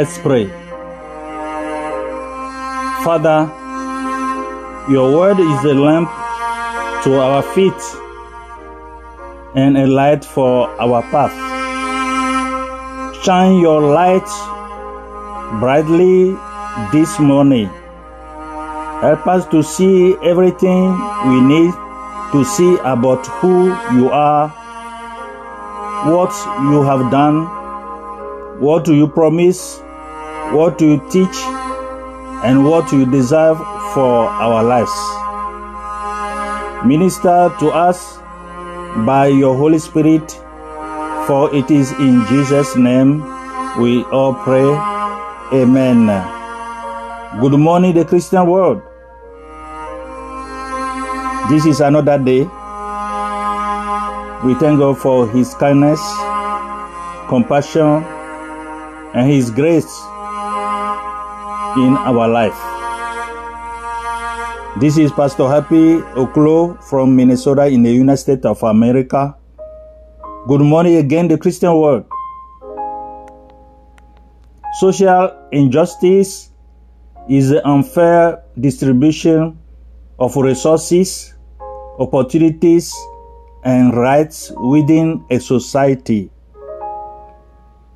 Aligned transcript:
Let's 0.00 0.16
pray. 0.16 0.46
Father, 3.04 3.40
your 4.90 5.14
word 5.14 5.38
is 5.38 5.64
a 5.64 5.74
lamp 5.74 6.08
to 7.04 7.20
our 7.20 7.42
feet 7.42 7.82
and 9.54 9.76
a 9.76 9.86
light 9.86 10.24
for 10.24 10.70
our 10.80 11.02
path. 11.10 11.36
Shine 13.24 13.60
your 13.60 13.82
light 13.92 14.24
brightly 15.60 16.34
this 16.92 17.20
morning. 17.20 17.68
Help 19.04 19.26
us 19.26 19.46
to 19.48 19.62
see 19.62 20.16
everything 20.24 20.96
we 21.28 21.42
need 21.42 21.74
to 22.32 22.42
see 22.42 22.72
about 22.84 23.26
who 23.44 23.66
you 23.92 24.08
are, 24.08 24.48
what 26.08 26.32
you 26.72 26.84
have 26.84 27.10
done, 27.10 27.44
what 28.60 28.86
do 28.86 28.94
you 28.94 29.06
promise, 29.06 29.82
what 30.52 30.80
you 30.80 31.00
teach, 31.10 31.36
and 32.42 32.64
what 32.64 32.90
you 32.92 33.06
deserve 33.06 33.58
for 33.94 34.28
our 34.28 34.64
lives. 34.64 34.90
Minister 36.86 37.52
to 37.60 37.68
us 37.68 38.18
by 39.06 39.28
your 39.28 39.56
Holy 39.56 39.78
Spirit, 39.78 40.32
for 41.26 41.54
it 41.54 41.70
is 41.70 41.92
in 41.92 42.24
Jesus' 42.26 42.76
name 42.76 43.20
we 43.78 44.02
all 44.04 44.34
pray. 44.34 44.66
Amen. 45.52 46.06
Good 47.40 47.52
morning, 47.52 47.94
the 47.94 48.04
Christian 48.04 48.46
world. 48.46 48.82
This 51.48 51.66
is 51.66 51.80
another 51.80 52.18
day. 52.18 52.40
We 54.44 54.54
thank 54.54 54.78
God 54.80 54.98
for 54.98 55.28
His 55.28 55.54
kindness, 55.54 56.00
compassion, 57.28 58.02
and 59.14 59.30
His 59.30 59.50
grace 59.50 60.00
in 61.76 61.96
our 61.96 62.26
life. 62.26 62.56
This 64.80 64.98
is 64.98 65.12
Pastor 65.12 65.48
Happy 65.48 65.98
Oklo 66.18 66.82
from 66.82 67.14
Minnesota 67.14 67.66
in 67.66 67.82
the 67.82 67.92
United 67.92 68.16
States 68.16 68.46
of 68.46 68.62
America. 68.62 69.36
Good 70.48 70.62
morning 70.62 70.96
again, 70.96 71.28
the 71.28 71.38
Christian 71.38 71.74
world. 71.76 72.06
Social 74.80 75.30
injustice 75.52 76.50
is 77.28 77.50
the 77.50 77.66
unfair 77.68 78.42
distribution 78.58 79.58
of 80.18 80.36
resources, 80.36 81.34
opportunities, 81.98 82.94
and 83.64 83.94
rights 83.94 84.50
within 84.56 85.24
a 85.30 85.38
society. 85.38 86.30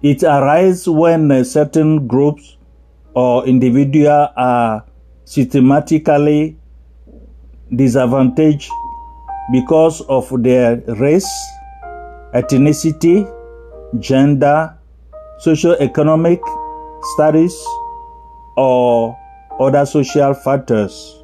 It 0.03 0.23
arises 0.23 0.87
when 0.89 1.45
certain 1.45 2.07
groups 2.07 2.54
or 3.15 3.47
individuals 3.47 4.29
are 4.37 4.85
systematically 5.25 6.57
disadvantaged 7.75 8.71
because 9.53 10.01
of 10.03 10.31
their 10.43 10.77
race, 10.99 11.29
ethnicity, 12.35 13.31
gender, 14.01 14.77
socio-economic 15.39 16.41
status, 17.15 17.55
or 18.57 19.17
other 19.61 19.87
social 19.87 20.35
factors. 20.35 21.23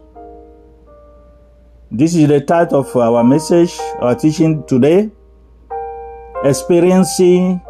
This 1.90 2.14
is 2.14 2.28
the 2.28 2.40
title 2.40 2.80
of 2.80 2.96
our 2.96 3.24
message, 3.24 3.76
our 3.98 4.14
teaching 4.14 4.64
today. 4.66 5.10
Experiencing 6.44 7.60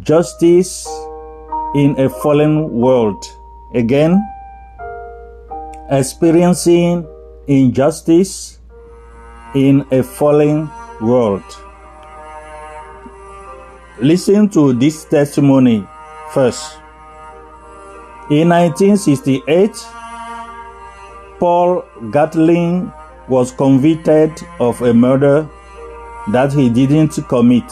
injustice 0.00 0.88
in 1.74 1.98
a 1.98 2.08
fallen 2.08 2.70
world. 2.70 3.24
Again, 3.74 4.22
experiencing 5.90 7.06
injustice 7.46 8.58
in 9.54 9.86
a 9.90 10.02
fallen 10.02 10.70
world. 11.00 11.42
Listen 14.00 14.48
to 14.48 14.72
this 14.72 15.04
testimony 15.04 15.86
first. 16.32 16.78
In 18.30 18.48
1968, 18.48 19.76
Paul 21.38 21.84
Gatling 22.10 22.92
was 23.28 23.52
convicted 23.52 24.32
of 24.60 24.80
a 24.82 24.94
murder 24.94 25.48
that 26.28 26.52
he 26.52 26.68
didn't 26.70 27.18
commit. 27.28 27.64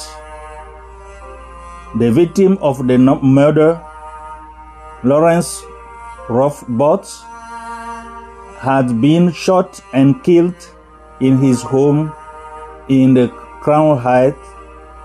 The 1.96 2.10
victim 2.12 2.58
of 2.60 2.86
the 2.86 2.98
murder, 2.98 3.80
Lawrence 5.02 5.62
Rothbard, 6.28 7.06
had 8.58 9.00
been 9.00 9.32
shot 9.32 9.80
and 9.92 10.22
killed 10.22 10.68
in 11.20 11.38
his 11.38 11.62
home 11.62 12.12
in 12.88 13.14
the 13.14 13.28
Crown 13.62 13.96
Heights 13.98 14.38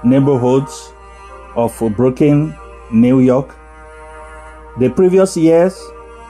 neighborhoods 0.03 0.91
of 1.55 1.71
Brooklyn, 1.95 2.55
New 2.91 3.21
York. 3.21 3.55
The 4.77 4.89
previous 4.89 5.37
years, 5.37 5.79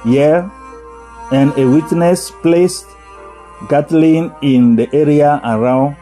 year, 0.05 0.49
and 1.31 1.51
a 1.57 1.65
witness 1.67 2.31
placed 2.43 2.85
Gatling 3.69 4.35
in 4.41 4.75
the 4.75 4.93
area 4.93 5.39
around 5.43 5.95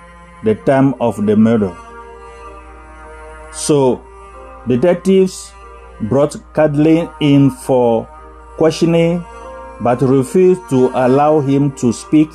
the 0.43 0.55
time 0.65 0.95
of 0.99 1.23
the 1.25 1.37
murder. 1.37 1.71
So, 3.53 4.03
detectives 4.67 5.52
brought 6.09 6.35
Gatling 6.53 7.09
in 7.19 7.49
for 7.49 8.07
questioning 8.57 9.23
but 9.81 10.01
refused 10.01 10.61
to 10.69 10.89
allow 10.93 11.39
him 11.39 11.71
to 11.73 11.91
speak 11.91 12.29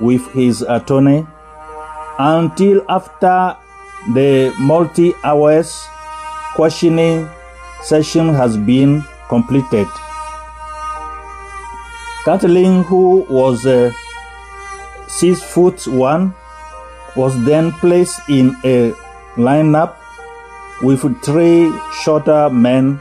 with 0.00 0.26
his 0.32 0.62
attorney 0.62 1.26
until 2.18 2.84
after 2.88 3.56
the 4.14 4.52
multi 4.58 5.14
hours 5.22 5.86
questioning 6.54 7.28
session 7.82 8.34
has 8.34 8.56
been 8.56 9.04
completed. 9.28 9.86
Gatling, 12.24 12.84
who 12.84 13.26
was 13.28 13.64
uh, 13.66 13.92
six 15.08 15.42
foot 15.42 15.86
one, 15.86 16.34
was 17.16 17.32
then 17.44 17.72
placed 17.72 18.20
in 18.28 18.54
a 18.64 18.92
lineup 19.36 19.96
with 20.82 21.02
three 21.22 21.72
shorter 22.02 22.50
men 22.50 23.00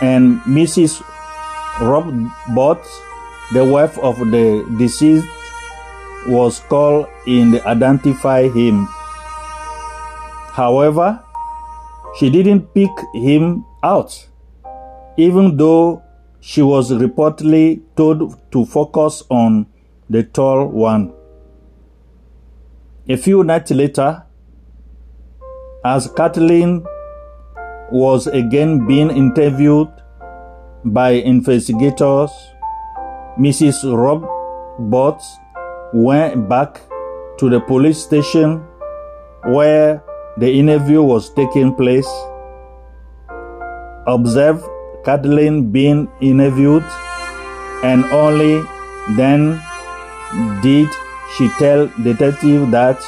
and 0.00 0.40
Mrs. 0.40 1.00
Rothbard, 1.78 2.84
the 3.52 3.64
wife 3.64 3.98
of 3.98 4.18
the 4.18 4.66
deceased, 4.78 5.26
was 6.26 6.60
called 6.68 7.06
in 7.26 7.52
to 7.52 7.68
identify 7.68 8.48
him. 8.48 8.86
However, 10.52 11.22
she 12.18 12.30
didn't 12.30 12.74
pick 12.74 12.90
him 13.14 13.64
out, 13.82 14.28
even 15.16 15.56
though 15.56 16.02
she 16.40 16.62
was 16.62 16.90
reportedly 16.90 17.80
told 17.96 18.38
to 18.52 18.66
focus 18.66 19.22
on 19.30 19.66
the 20.10 20.24
tall 20.24 20.66
one. 20.66 21.12
A 23.08 23.16
few 23.16 23.44
nights 23.44 23.70
later, 23.70 24.24
as 25.84 26.06
Gatling 26.08 26.86
was 27.90 28.28
again 28.28 28.86
being 28.86 29.10
interviewed 29.10 29.88
by 30.84 31.10
investigators, 31.10 32.30
Mrs. 33.38 33.82
Bott 34.90 35.22
went 35.92 36.48
back 36.48 36.80
to 37.38 37.50
the 37.50 37.60
police 37.60 37.98
station 37.98 38.62
where 39.44 40.02
the 40.38 40.50
interview 40.50 41.02
was 41.02 41.34
taking 41.34 41.74
place, 41.74 42.08
observed 44.06 44.64
Gatling 45.04 45.72
being 45.72 46.08
interviewed, 46.20 46.84
and 47.82 48.04
only 48.04 48.62
then 49.16 49.60
did 50.62 50.88
she 51.36 51.50
tell 51.58 51.88
detective 52.04 52.70
that 52.70 53.02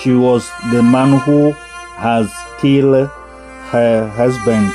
she 0.00 0.12
was 0.12 0.50
the 0.72 0.82
man 0.82 1.18
who 1.20 1.54
has 2.02 2.28
killed 2.60 3.08
her 3.70 4.08
husband. 4.08 4.66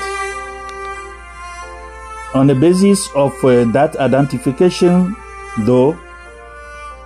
On 2.33 2.47
the 2.47 2.55
basis 2.55 3.09
of 3.15 3.33
uh, 3.43 3.65
that 3.73 3.97
identification, 3.97 5.13
though, 5.59 5.91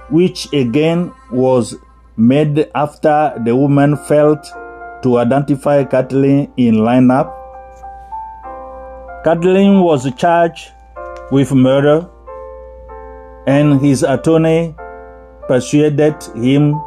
which 0.10 0.52
again 0.54 1.12
was 1.32 1.76
made 2.18 2.70
after 2.76 3.34
the 3.46 3.56
woman 3.56 3.98
failed 3.98 4.46
to 5.02 5.18
identify 5.18 5.84
Gatling 5.84 6.54
in 6.58 6.76
lineup, 6.76 7.34
Gatling 9.24 9.82
was 9.82 10.14
charged 10.16 10.72
with 11.32 11.52
murder, 11.52 12.08
and 13.48 13.82
his 13.82 14.04
attorney 14.04 14.76
persuaded 15.48 16.22
him 16.36 16.80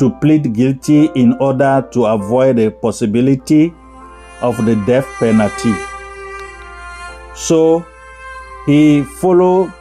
to 0.00 0.10
plead 0.10 0.52
guilty 0.52 1.04
in 1.14 1.34
order 1.34 1.86
to 1.92 2.06
avoid 2.06 2.56
the 2.56 2.70
possibility 2.70 3.72
of 4.40 4.56
the 4.64 4.74
death 4.86 5.06
penalty. 5.18 5.74
So 7.34 7.86
he 8.66 9.02
followed 9.02 9.72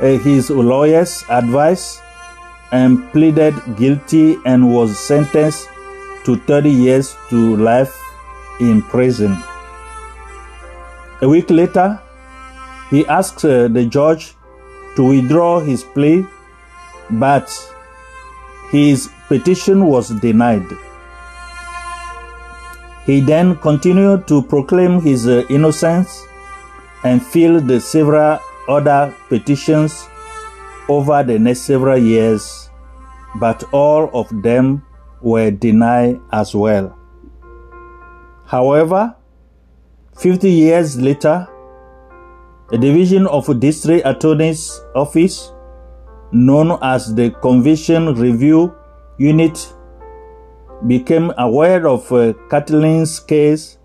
uh, 0.00 0.18
his 0.18 0.50
lawyer's 0.50 1.24
advice 1.28 2.00
and 2.72 3.10
pleaded 3.12 3.54
guilty 3.76 4.36
and 4.44 4.72
was 4.72 4.98
sentenced 4.98 5.68
to 6.24 6.36
30 6.36 6.70
years 6.70 7.16
to 7.30 7.56
life 7.56 7.96
in 8.60 8.82
prison. 8.82 9.36
A 11.22 11.28
week 11.28 11.50
later, 11.50 12.00
he 12.90 13.06
asked 13.06 13.44
uh, 13.44 13.68
the 13.68 13.86
judge 13.86 14.34
to 14.96 15.04
withdraw 15.04 15.60
his 15.60 15.84
plea, 15.84 16.26
but 17.10 17.50
his 18.70 19.10
petition 19.30 19.86
was 19.86 20.08
denied. 20.08 20.66
He 23.06 23.20
then 23.20 23.54
continued 23.58 24.26
to 24.26 24.42
proclaim 24.42 25.00
his 25.00 25.28
uh, 25.28 25.44
innocence 25.48 26.26
and 27.04 27.24
filled 27.24 27.70
several 27.80 28.40
other 28.68 29.14
petitions 29.28 30.08
over 30.88 31.22
the 31.22 31.38
next 31.38 31.60
several 31.60 31.96
years, 31.96 32.70
but 33.36 33.62
all 33.72 34.10
of 34.12 34.26
them 34.42 34.84
were 35.22 35.52
denied 35.52 36.20
as 36.32 36.52
well. 36.52 36.98
However, 38.46 39.14
50 40.18 40.50
years 40.50 41.00
later, 41.00 41.46
a 42.72 42.78
division 42.78 43.28
of 43.28 43.60
district 43.60 44.04
attorney's 44.08 44.80
office 44.96 45.52
known 46.32 46.76
as 46.82 47.14
the 47.14 47.30
Conviction 47.42 48.14
Review 48.16 48.74
Unit 49.20 49.74
became 50.86 51.30
aware 51.36 51.86
of 51.86 52.10
uh, 52.10 52.32
Gatling's 52.50 53.20
case 53.20 53.76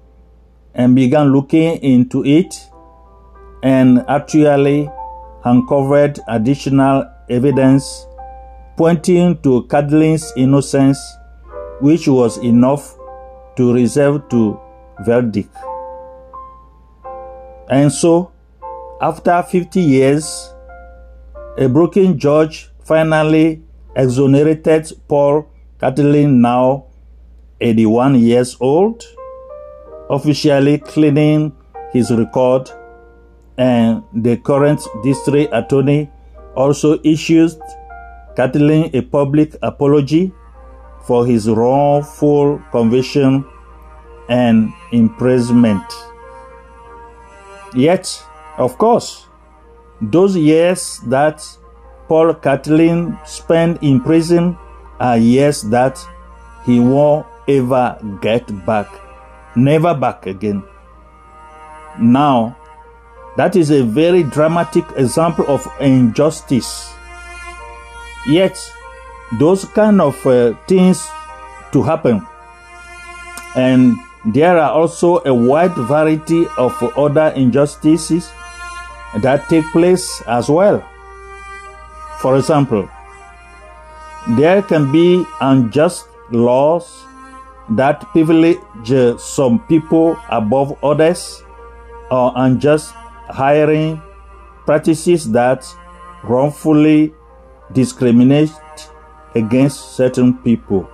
and 0.74 0.96
began 0.96 1.34
looking 1.34 1.76
into 1.84 2.24
it 2.24 2.56
and 3.62 4.06
actually 4.08 4.90
uncovered 5.44 6.22
additional 6.30 7.04
evidence 7.30 8.08
pointing 8.78 9.38
to 9.42 9.68
Gatling's 9.68 10.32
innocence, 10.38 10.98
which 11.82 12.08
was 12.08 12.38
enough 12.38 12.96
to 13.58 13.74
reserve 13.74 14.30
to 14.30 14.58
verdict. 15.02 15.54
And 17.70 17.92
so, 17.92 18.32
after 19.02 19.44
50 19.44 19.82
years, 19.82 20.54
a 21.58 21.68
Brooklyn 21.68 22.18
judge 22.18 22.70
finally 22.86 23.66
exonerated 23.96 24.92
Paul 25.08 25.48
Gatling, 25.80 26.42
now 26.42 26.86
81 27.62 28.16
years 28.16 28.58
old, 28.60 29.04
officially 30.10 30.78
cleaning 30.80 31.54
his 31.92 32.12
record, 32.12 32.70
and 33.58 34.04
the 34.14 34.38
current 34.38 34.82
district 35.04 35.54
attorney 35.54 36.10
also 36.56 37.00
issued 37.04 37.54
Gatling 38.36 38.94
a 38.94 39.02
public 39.02 39.56
apology 39.62 40.34
for 41.06 41.26
his 41.26 41.48
wrongful 41.48 42.62
conviction 42.72 43.46
and 44.28 44.74
imprisonment. 44.92 45.84
Yet, 47.74 48.22
of 48.58 48.78
course, 48.78 49.28
those 50.02 50.36
years 50.36 51.00
that 51.08 51.46
Paul 52.08 52.34
Gatling 52.34 53.18
spent 53.26 53.82
in 53.82 54.00
prison 54.02 54.58
are 55.00 55.18
years 55.18 55.62
that 55.64 56.00
he 56.66 56.80
won't 56.80 57.26
ever 57.48 57.98
get 58.22 58.46
back. 58.66 58.88
Never 59.56 59.94
back 59.94 60.26
again. 60.26 60.64
Now, 62.00 62.58
that 63.38 63.56
is 63.56 63.72
a 63.72 63.84
very 63.84 64.24
dramatic 64.24 64.86
example 64.96 65.46
of 65.48 65.68
injustice. 65.80 66.94
Yet, 68.28 68.58
those 69.40 69.66
kind 69.66 70.02
of 70.02 70.26
uh, 70.26 70.54
things 70.68 71.08
to 71.72 71.84
happen. 71.84 72.26
And 73.56 73.96
there 74.26 74.58
are 74.58 74.72
also 74.72 75.22
a 75.26 75.34
wide 75.34 75.76
variety 75.76 76.46
of 76.58 76.74
other 76.98 77.28
injustices 77.36 78.32
that 79.22 79.48
take 79.50 79.66
place 79.72 80.22
as 80.28 80.50
well. 80.50 80.84
For 82.26 82.38
example, 82.38 82.90
there 84.30 84.64
can 84.64 84.92
be 84.92 85.24
unjust 85.42 86.08
laws 86.32 87.06
that 87.70 88.02
privilege 88.14 88.58
some 89.22 89.60
people 89.68 90.18
above 90.30 90.74
others 90.84 91.44
or 92.10 92.34
unjust 92.36 92.96
hiring 93.30 94.02
practices 94.66 95.30
that 95.34 95.70
wrongfully 96.24 97.14
discriminate 97.74 98.50
against 99.36 99.94
certain 99.96 100.34
people. 100.40 100.90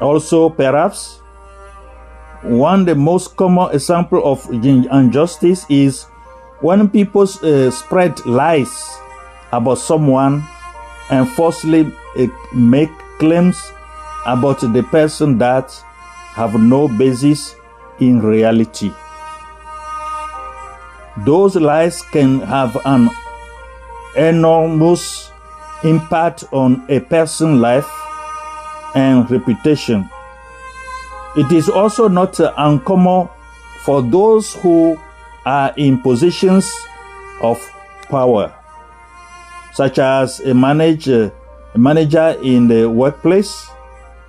Also, 0.00 0.48
perhaps 0.48 1.20
one 2.44 2.80
of 2.80 2.86
the 2.86 2.94
most 2.94 3.36
common 3.36 3.74
example 3.74 4.22
of 4.24 4.40
injustice 4.50 5.66
is 5.68 6.04
when 6.62 6.88
people 6.88 7.28
uh, 7.42 7.70
spread 7.70 8.24
lies 8.24 8.96
about 9.52 9.78
someone 9.78 10.44
and 11.10 11.28
falsely 11.30 11.92
uh, 12.18 12.26
make 12.52 12.90
claims 13.18 13.72
about 14.26 14.60
the 14.60 14.82
person 14.90 15.38
that 15.38 15.72
have 16.34 16.54
no 16.54 16.88
basis 16.88 17.56
in 17.98 18.20
reality. 18.20 18.92
Those 21.18 21.56
lies 21.56 22.02
can 22.02 22.40
have 22.40 22.76
an 22.84 23.10
enormous 24.16 25.30
impact 25.82 26.44
on 26.52 26.84
a 26.88 27.00
person's 27.00 27.60
life 27.60 27.88
and 28.94 29.30
reputation. 29.30 30.08
It 31.36 31.52
is 31.52 31.68
also 31.68 32.08
not 32.08 32.38
uncommon 32.40 33.28
for 33.84 34.02
those 34.02 34.54
who 34.54 34.98
are 35.44 35.72
in 35.76 35.98
positions 35.98 36.70
of 37.42 37.58
power, 38.08 38.52
such 39.72 39.98
as 39.98 40.40
a 40.40 40.54
manager, 40.54 41.32
a 41.74 41.78
manager 41.78 42.36
in 42.42 42.68
the 42.68 42.88
workplace, 42.88 43.68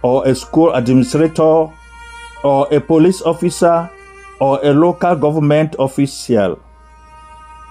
or 0.04 0.28
a 0.28 0.36
school 0.36 0.74
administrator, 0.74 1.70
or 2.44 2.68
a 2.72 2.80
police 2.80 3.22
officer, 3.22 3.90
or 4.40 4.60
a 4.66 4.74
local 4.74 5.16
government 5.16 5.76
official, 5.80 6.60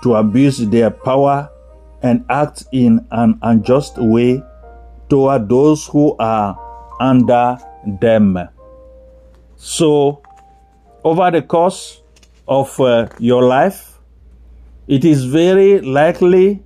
to 0.02 0.14
abuse 0.14 0.58
their 0.58 0.90
power 0.90 1.50
and 2.02 2.24
act 2.30 2.64
in 2.72 3.04
an 3.10 3.38
unjust 3.42 3.98
way 3.98 4.42
toward 5.08 5.48
those 5.48 5.86
who 5.86 6.16
are 6.18 6.56
under 7.00 7.58
them. 8.00 8.38
So, 9.56 10.22
over 11.04 11.30
the 11.30 11.42
course 11.42 12.02
of 12.48 12.78
uh, 12.80 13.08
your 13.18 13.42
life, 13.42 13.98
it 14.86 15.04
is 15.04 15.24
very 15.24 15.80
likely 15.80 16.62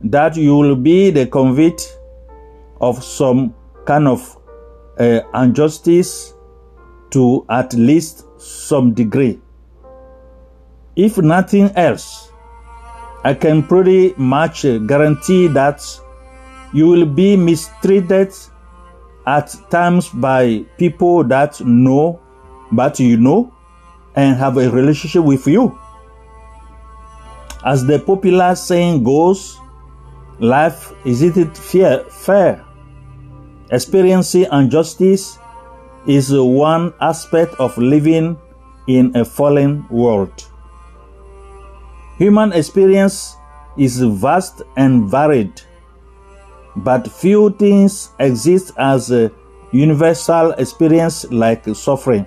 that 0.00 0.36
you 0.36 0.56
will 0.56 0.76
be 0.76 1.10
the 1.10 1.26
convict 1.26 1.98
of 2.80 3.02
some 3.02 3.54
kind 3.84 4.06
of 4.08 4.36
uh, 4.98 5.20
injustice 5.34 6.34
to 7.10 7.44
at 7.48 7.72
least 7.74 8.24
some 8.38 8.92
degree. 8.92 9.40
If 10.96 11.18
nothing 11.18 11.70
else, 11.76 12.32
I 13.24 13.34
can 13.34 13.62
pretty 13.62 14.14
much 14.16 14.62
guarantee 14.62 15.48
that 15.48 15.82
you 16.72 16.88
will 16.88 17.06
be 17.06 17.36
mistreated 17.36 18.34
at 19.26 19.54
times 19.70 20.08
by 20.08 20.64
people 20.76 21.24
that 21.24 21.60
know, 21.60 22.20
but 22.70 23.00
you 23.00 23.16
know, 23.16 23.54
and 24.14 24.36
have 24.36 24.58
a 24.58 24.70
relationship 24.70 25.24
with 25.24 25.46
you. 25.46 25.78
As 27.64 27.86
the 27.86 27.98
popular 27.98 28.54
saying 28.54 29.02
goes, 29.02 29.58
life 30.38 30.92
isn't 31.04 31.36
it 31.36 31.56
fair? 31.56 32.04
fair? 32.04 32.64
Experiencing 33.70 34.46
injustice 34.52 35.38
is 36.06 36.32
one 36.32 36.92
aspect 37.00 37.54
of 37.54 37.76
living 37.78 38.36
in 38.86 39.16
a 39.16 39.24
fallen 39.24 39.86
world. 39.88 40.44
Human 42.18 42.52
experience 42.52 43.36
is 43.76 44.00
vast 44.00 44.62
and 44.76 45.10
varied, 45.10 45.60
but 46.76 47.10
few 47.10 47.50
things 47.50 48.10
exist 48.20 48.72
as 48.78 49.10
a 49.10 49.32
universal 49.72 50.52
experience 50.52 51.24
like 51.32 51.64
suffering. 51.74 52.26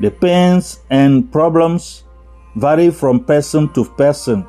The 0.00 0.10
pains 0.10 0.80
and 0.90 1.30
problems 1.32 2.04
vary 2.56 2.90
from 2.90 3.24
person 3.24 3.72
to 3.72 3.84
person, 3.84 4.46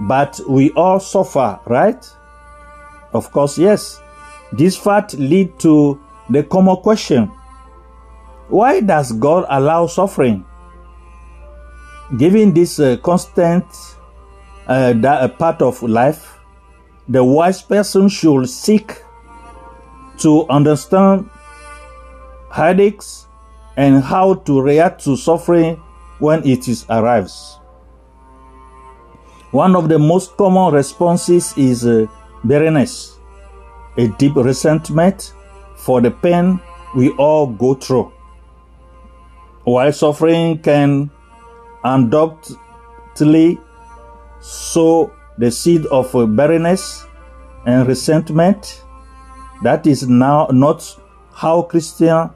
but 0.00 0.40
we 0.48 0.70
all 0.72 1.00
suffer, 1.00 1.58
right? 1.66 2.04
Of 3.12 3.32
course, 3.32 3.58
yes. 3.58 4.00
This 4.52 4.76
fact 4.76 5.14
lead 5.14 5.58
to 5.60 6.00
the 6.30 6.42
common 6.42 6.76
question 6.76 7.30
why 8.48 8.80
does 8.80 9.12
God 9.12 9.44
allow 9.50 9.86
suffering? 9.86 10.44
Given 12.16 12.54
this 12.54 12.80
uh, 12.80 12.96
constant 13.02 13.64
uh, 14.66 14.94
that, 14.94 15.22
uh, 15.22 15.28
part 15.28 15.60
of 15.60 15.82
life, 15.82 16.38
the 17.06 17.22
wise 17.22 17.60
person 17.60 18.08
should 18.08 18.48
seek 18.48 19.02
to 20.18 20.46
understand 20.48 21.28
headaches 22.50 23.26
and 23.76 24.02
how 24.02 24.34
to 24.34 24.60
react 24.60 25.04
to 25.04 25.16
suffering 25.16 25.76
when 26.18 26.44
it 26.46 26.68
is 26.68 26.86
arrives. 26.88 27.60
One 29.50 29.76
of 29.76 29.88
the 29.88 29.98
most 29.98 30.36
common 30.36 30.74
responses 30.74 31.54
is 31.56 31.86
uh, 31.86 32.06
bitterness, 32.46 33.16
a 33.96 34.08
deep 34.08 34.36
resentment 34.36 35.32
for 35.76 36.02
the 36.02 36.10
pain 36.10 36.60
we 36.94 37.10
all 37.12 37.46
go 37.46 37.74
through. 37.74 38.12
While 39.64 39.92
suffering 39.92 40.58
can 40.58 41.10
undoubtedly 41.82 43.58
sow 44.40 45.12
the 45.38 45.50
seed 45.50 45.86
of 45.86 46.12
barrenness 46.36 47.06
and 47.64 47.88
resentment, 47.88 48.84
that 49.62 49.86
is 49.86 50.06
now 50.06 50.48
not 50.52 50.84
how 51.32 51.62
Christians 51.62 52.32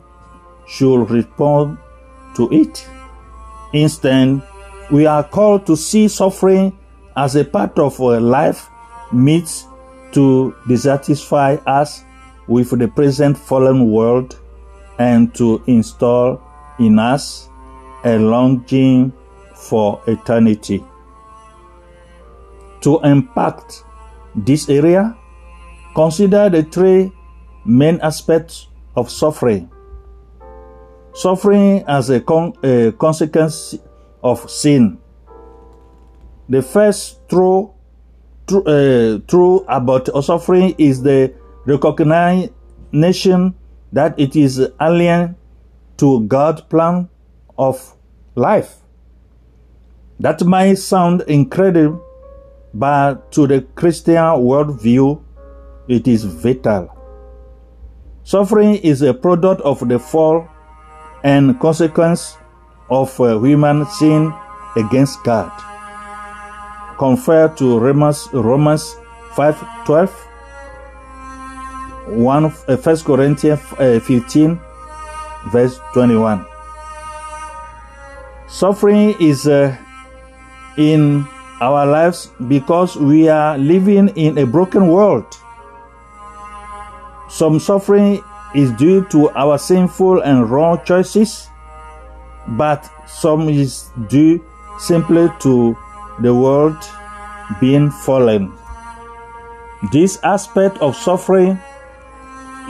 should 0.66 1.10
respond 1.10 1.76
to 2.36 2.48
it. 2.50 2.88
Instead, 3.74 4.42
we 4.90 5.04
are 5.06 5.24
called 5.24 5.66
to 5.66 5.76
see 5.76 6.08
suffering 6.08 6.78
as 7.16 7.36
a 7.36 7.44
part 7.44 7.78
of 7.78 8.00
our 8.00 8.20
life 8.20 8.68
meant 9.12 9.66
to 10.12 10.54
dissatisfy 10.68 11.54
us 11.66 12.04
with 12.46 12.78
the 12.78 12.88
present 12.88 13.36
fallen 13.36 13.90
world 13.90 14.38
and 14.98 15.34
to 15.34 15.62
install 15.66 16.40
in 16.78 16.98
us 16.98 17.48
a 18.04 18.18
longing 18.18 19.12
for 19.54 20.02
eternity. 20.06 20.84
To 22.82 23.00
impact 23.04 23.84
this 24.34 24.68
area, 24.68 25.16
consider 25.94 26.48
the 26.48 26.64
three 26.64 27.12
main 27.64 28.00
aspects 28.00 28.68
of 28.96 29.10
suffering. 29.10 29.70
Suffering 31.14 31.84
as 31.86 32.10
a, 32.10 32.20
con- 32.20 32.54
a 32.62 32.92
consequence 32.92 33.76
of 34.22 34.50
sin. 34.50 34.98
The 36.48 36.62
first 36.62 37.28
true, 37.28 37.72
true, 38.46 38.64
uh, 38.64 39.18
true 39.28 39.64
about 39.68 40.08
suffering 40.24 40.74
is 40.78 41.02
the 41.02 41.32
recognition 41.64 43.54
that 43.92 44.18
it 44.18 44.34
is 44.36 44.60
alien 44.80 45.36
to 45.98 46.26
God's 46.26 46.62
plan 46.62 47.08
of 47.58 47.94
life. 48.34 48.76
That 50.18 50.44
might 50.44 50.74
sound 50.74 51.22
incredible, 51.22 52.04
but 52.74 53.30
to 53.32 53.46
the 53.46 53.62
Christian 53.74 54.16
worldview, 54.16 55.22
it 55.88 56.08
is 56.08 56.24
vital. 56.24 56.96
Suffering 58.24 58.76
is 58.76 59.02
a 59.02 59.12
product 59.12 59.60
of 59.62 59.86
the 59.88 59.98
fall 59.98 60.48
and 61.24 61.58
consequence 61.60 62.36
of 62.88 63.16
human 63.16 63.86
sin 63.86 64.32
against 64.76 65.22
God. 65.24 65.50
Compared 67.02 67.56
to 67.56 67.80
Romans, 67.80 68.28
Romans 68.32 68.94
5.12, 69.34 70.08
1, 72.14 72.44
1 72.44 72.96
Corinthians 72.98 73.60
uh, 73.72 73.98
15, 73.98 74.60
verse 75.50 75.80
21. 75.94 76.46
Suffering 78.46 79.16
is 79.18 79.48
uh, 79.48 79.76
in 80.78 81.26
our 81.60 81.84
lives 81.86 82.30
because 82.46 82.94
we 82.94 83.28
are 83.28 83.58
living 83.58 84.06
in 84.14 84.38
a 84.38 84.46
broken 84.46 84.86
world. 84.86 85.26
Some 87.28 87.58
suffering 87.58 88.22
is 88.54 88.70
due 88.74 89.04
to 89.06 89.28
our 89.30 89.58
sinful 89.58 90.20
and 90.20 90.48
wrong 90.48 90.80
choices, 90.84 91.48
but 92.46 92.88
some 93.08 93.48
is 93.48 93.90
due 94.08 94.40
simply 94.78 95.28
to 95.40 95.76
the 96.22 96.34
world 96.34 96.76
being 97.60 97.90
fallen. 97.90 98.52
This 99.92 100.18
aspect 100.22 100.78
of 100.78 100.96
suffering 100.96 101.58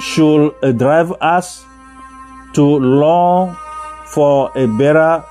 should 0.00 0.54
uh, 0.62 0.73
drive 0.73 1.12
us 1.21 1.64
to 2.54 2.62
long 2.62 3.56
for 4.06 4.50
a 4.56 4.66
better, 4.66 5.25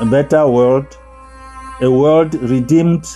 a 0.00 0.06
better 0.06 0.46
world, 0.48 0.86
a 1.80 1.90
world 1.90 2.34
redeemed 2.34 3.06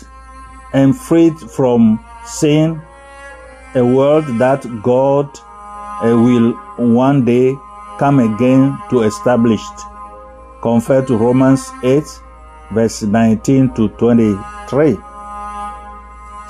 and 0.72 0.96
freed 0.96 1.38
from 1.38 2.04
sin, 2.26 2.80
a 3.74 3.84
world 3.84 4.24
that 4.38 4.64
God 4.82 5.28
uh, 6.02 6.16
will 6.16 6.52
one 6.76 7.24
day 7.24 7.56
come 7.98 8.18
again 8.20 8.78
to 8.90 9.02
establish. 9.02 9.62
Compared 10.62 11.06
to 11.06 11.16
Romans 11.16 11.70
8, 11.82 12.02
verse 12.73 13.02
19 13.02 13.75
to 13.75 13.88
23. 13.88 14.97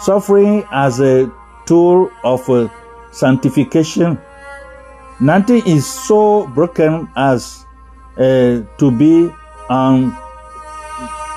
Suffering 0.01 0.65
as 0.71 1.01
a 1.01 1.33
tool 1.67 2.11
of 2.23 2.49
uh, 2.51 2.69
sanctification 3.13 4.19
Nothing 5.21 5.63
is 5.65 5.87
so 5.87 6.47
broken 6.49 7.09
as 7.15 7.65
uh, 8.19 8.63
to 8.79 8.91
be 8.91 9.31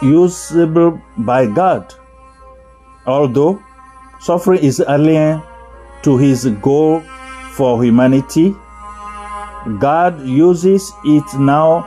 unusable 0.02 1.00
by 1.20 1.46
God. 1.46 1.94
Although 3.06 3.62
suffering 4.20 4.64
is 4.64 4.80
alien 4.82 5.44
to 6.02 6.18
his 6.18 6.46
goal 6.60 7.02
for 7.52 7.84
humanity, 7.84 8.56
God 9.80 10.26
uses 10.26 10.92
it 11.06 11.40
now 11.40 11.86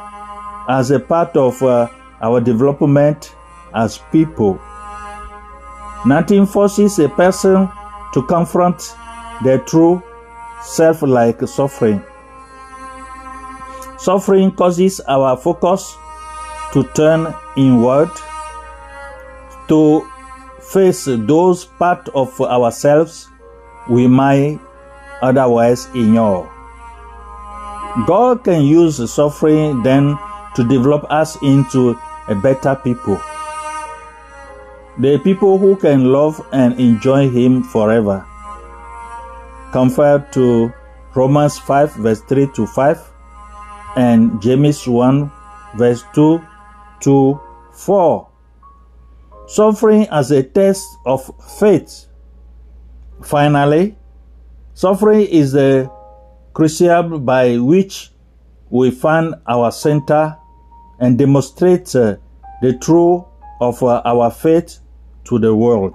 as 0.69 0.93
a 0.93 1.01
part 1.01 1.37
of 1.37 1.61
uh, 1.61 1.89
our 2.21 2.41
development 2.41 3.35
as 3.75 3.99
people. 4.13 4.61
Nothing 6.07 6.47
forces 6.47 6.99
a 6.99 7.09
person 7.09 7.69
to 8.15 8.23
confront 8.23 8.95
their 9.45 9.59
true 9.59 10.03
self 10.63 11.03
like 11.03 11.41
suffering. 11.47 12.03
Suffering 13.99 14.51
causes 14.53 15.01
our 15.09 15.37
focus 15.37 15.95
to 16.73 16.85
turn 16.95 17.35
inward, 17.57 18.11
to 19.69 20.09
face 20.61 21.05
those 21.05 21.65
parts 21.65 22.09
of 22.15 22.41
ourselves 22.41 23.29
we 23.89 24.07
might 24.07 24.59
otherwise 25.21 25.87
ignore. 25.95 26.49
God 28.07 28.45
can 28.45 28.63
use 28.63 28.97
suffering 29.13 29.83
then 29.83 30.17
to 30.55 30.65
develop 30.65 31.05
us 31.11 31.37
into 31.43 31.99
a 32.31 32.35
better 32.35 32.75
people. 32.77 33.21
The 34.99 35.19
people 35.19 35.59
who 35.59 35.77
can 35.77 36.13
love 36.13 36.41
and 36.53 36.79
enjoy 36.81 37.29
Him 37.29 37.63
forever 37.63 38.25
compared 39.73 40.33
to 40.33 40.73
Romans 41.15 41.59
5 41.59 41.95
verse 41.95 42.23
3 42.23 42.49
to 42.55 42.67
5 42.67 43.13
and 43.97 44.41
James 44.41 44.87
1 44.87 45.31
verse 45.77 46.05
2 46.15 46.41
to 47.01 47.41
4. 47.73 48.31
suffering 49.51 50.07
as 50.13 50.31
a 50.31 50.45
test 50.45 50.87
of 51.05 51.29
faith. 51.59 52.07
Finally, 53.21 53.99
suffering 54.75 55.27
is 55.27 55.51
the 55.53 55.91
crucible 56.53 57.19
by 57.19 57.59
which 57.59 58.13
we 58.71 58.93
find 58.93 59.35
our 59.49 59.73
center 59.73 60.39
and 61.01 61.19
demonstrate 61.19 61.95
uh, 61.97 62.17
the 62.63 62.75
truth 62.79 63.25
of 63.61 63.83
uh, 63.83 64.03
our 64.05 64.31
faith 64.31 64.81
to 65.25 65.39
the 65.39 65.55
world. 65.55 65.95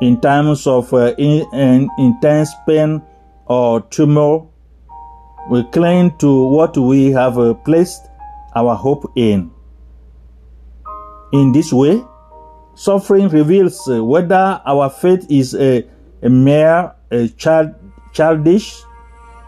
In 0.00 0.20
times 0.20 0.66
of 0.66 0.92
uh, 0.94 1.14
in, 1.18 1.46
in 1.52 1.88
intense 1.98 2.50
pain 2.66 3.02
or 3.46 3.80
turmoil, 3.90 4.52
we 5.50 5.64
cling 5.70 6.16
to 6.18 6.44
what 6.44 6.76
we 6.76 7.10
have 7.10 7.38
uh, 7.38 7.54
placed 7.54 8.08
our 8.54 8.76
hope 8.76 9.10
in. 9.16 9.50
In 11.32 11.52
this 11.52 11.72
way, 11.72 12.02
suffering 12.74 13.28
reveals 13.28 13.88
uh, 13.88 14.02
whether 14.04 14.60
our 14.64 14.88
faith 14.88 15.26
is 15.30 15.54
a, 15.54 15.84
a 16.22 16.28
mere 16.28 16.94
a 17.10 17.28
child, 17.28 17.74
childish 18.12 18.82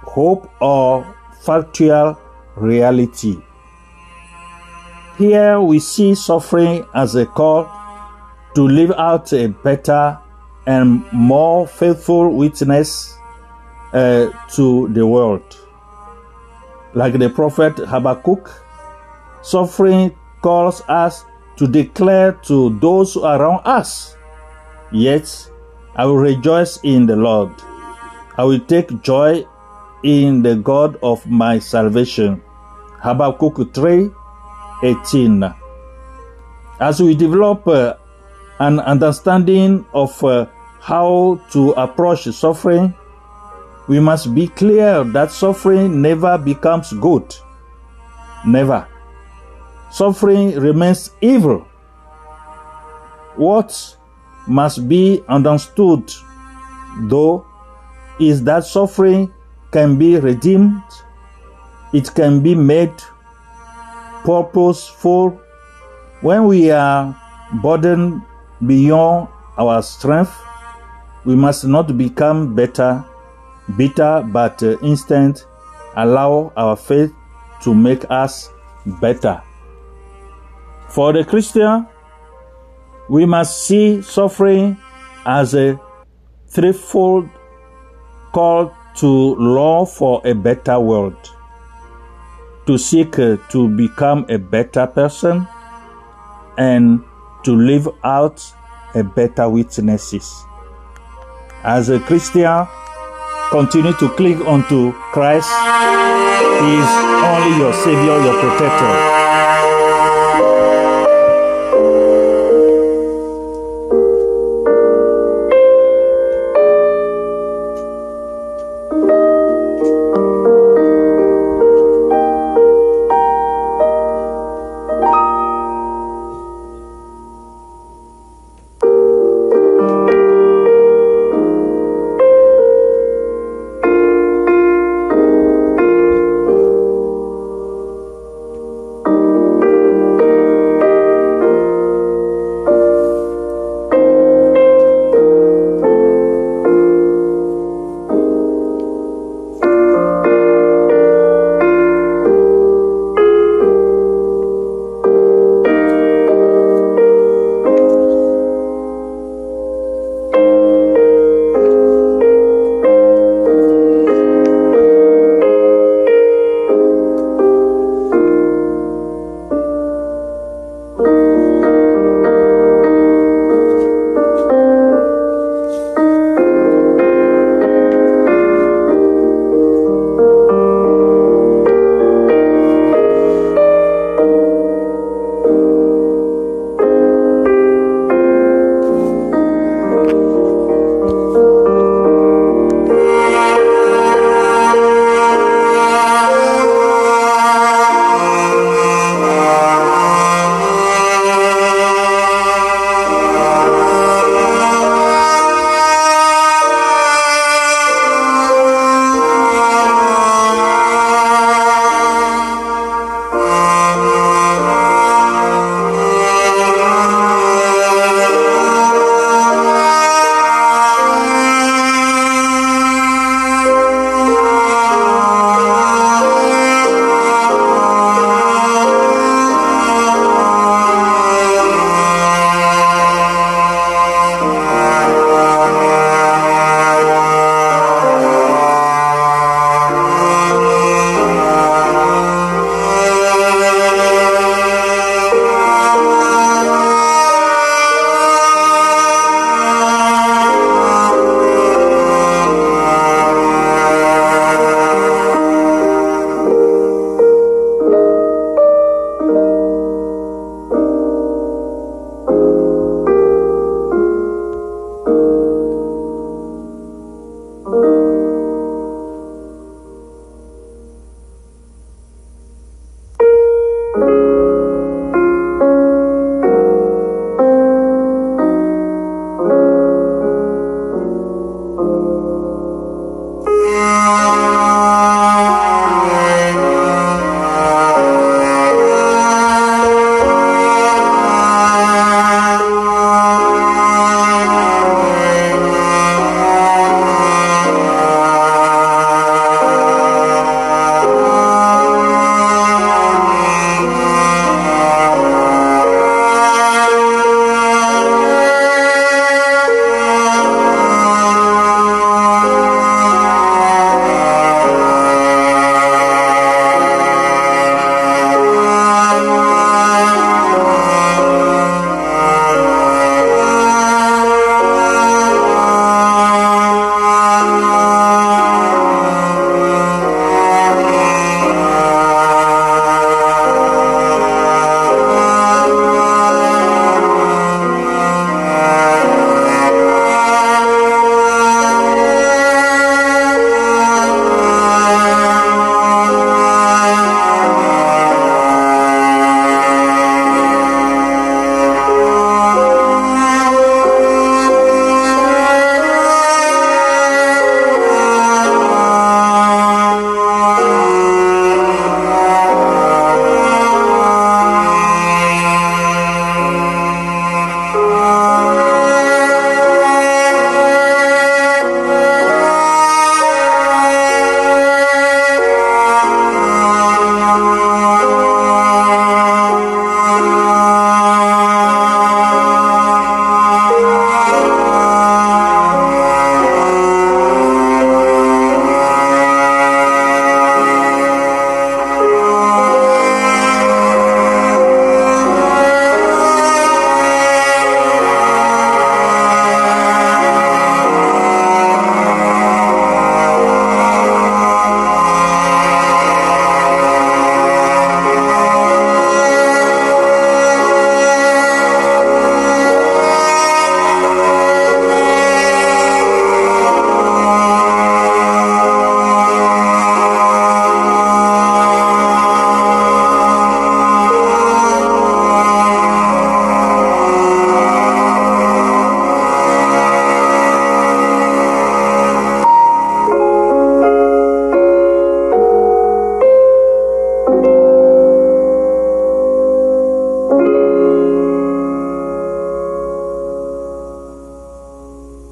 hope 0.02 0.50
or 0.60 1.16
factual 1.42 2.18
reality. 2.56 3.36
Here 5.20 5.60
we 5.60 5.80
see 5.80 6.14
suffering 6.14 6.86
as 6.94 7.14
a 7.14 7.26
call 7.26 7.68
to 8.54 8.62
live 8.62 8.90
out 8.92 9.30
a 9.34 9.48
better 9.48 10.18
and 10.66 11.04
more 11.12 11.66
faithful 11.68 12.34
witness 12.34 13.18
uh, 13.92 14.30
to 14.54 14.88
the 14.88 15.06
world. 15.06 15.44
Like 16.94 17.18
the 17.18 17.28
prophet 17.28 17.76
Habakkuk, 17.76 18.48
suffering 19.42 20.16
calls 20.40 20.80
us 20.88 21.26
to 21.56 21.68
declare 21.68 22.32
to 22.48 22.78
those 22.80 23.14
around 23.18 23.60
us, 23.66 24.16
Yet 24.90 25.50
I 25.96 26.06
will 26.06 26.16
rejoice 26.16 26.80
in 26.82 27.04
the 27.04 27.16
Lord. 27.16 27.52
I 28.38 28.44
will 28.44 28.60
take 28.60 29.02
joy 29.02 29.44
in 30.02 30.40
the 30.40 30.56
God 30.56 30.96
of 31.02 31.26
my 31.26 31.58
salvation. 31.58 32.40
Habakkuk 33.02 33.74
3 33.74 34.10
18. 34.82 35.54
As 36.80 37.02
we 37.02 37.14
develop 37.14 37.66
uh, 37.66 37.94
an 38.58 38.80
understanding 38.80 39.84
of 39.92 40.22
uh, 40.24 40.46
how 40.80 41.40
to 41.50 41.70
approach 41.72 42.24
suffering, 42.24 42.94
we 43.88 44.00
must 44.00 44.34
be 44.34 44.48
clear 44.48 45.04
that 45.04 45.30
suffering 45.30 46.00
never 46.00 46.38
becomes 46.38 46.92
good. 46.94 47.34
Never. 48.46 48.86
Suffering 49.90 50.58
remains 50.58 51.10
evil. 51.20 51.66
What 53.36 53.96
must 54.46 54.88
be 54.88 55.22
understood, 55.28 56.12
though, 57.02 57.46
is 58.18 58.44
that 58.44 58.64
suffering 58.64 59.32
can 59.70 59.96
be 59.98 60.16
redeemed, 60.18 60.82
it 61.92 62.14
can 62.14 62.42
be 62.42 62.54
made 62.54 62.92
purposeful 64.24 65.40
when 66.20 66.46
we 66.46 66.70
are 66.70 67.16
burdened 67.62 68.22
beyond 68.66 69.28
our 69.58 69.82
strength. 69.82 70.32
We 71.24 71.36
must 71.36 71.64
not 71.64 71.96
become 71.98 72.54
better, 72.54 73.04
bitter, 73.76 74.22
but 74.26 74.62
uh, 74.62 74.78
instead 74.78 75.42
allow 75.96 76.52
our 76.56 76.76
faith 76.76 77.12
to 77.62 77.74
make 77.74 78.04
us 78.10 78.50
better. 79.00 79.42
For 80.88 81.12
the 81.12 81.24
Christian, 81.24 81.86
we 83.08 83.26
must 83.26 83.66
see 83.66 84.02
suffering 84.02 84.76
as 85.26 85.54
a 85.54 85.78
threefold 86.48 87.28
call 88.32 88.74
to 88.96 89.34
law 89.36 89.84
for 89.84 90.20
a 90.24 90.34
better 90.34 90.80
world, 90.80 91.16
to 92.70 92.78
seek 92.78 93.18
uh, 93.18 93.36
to 93.48 93.66
become 93.68 94.24
a 94.28 94.38
better 94.38 94.86
person, 94.86 95.44
and 96.56 97.02
to 97.42 97.56
live 97.56 97.88
out 98.04 98.40
a 98.94 99.02
better 99.02 99.48
witnesses. 99.48 100.44
As 101.64 101.88
a 101.88 101.98
Christian, 101.98 102.68
continue 103.50 103.92
to 103.94 104.08
cling 104.10 104.40
onto 104.42 104.92
Christ. 105.10 105.50
He 105.50 106.74
is 106.78 106.90
only 107.26 107.58
your 107.58 107.74
Savior, 107.74 108.22
your 108.22 108.38
protector. 108.38 109.09